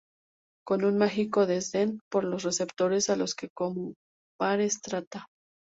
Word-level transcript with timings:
con 0.65 0.83
un 0.83 0.97
mágico 0.97 1.45
desdén 1.45 1.99
por 2.09 2.23
los 2.23 2.41
receptores 2.41 3.11
a 3.11 3.15
los 3.15 3.35
que 3.35 3.49
como 3.53 3.93
pares 4.35 4.81
trata 4.81 5.27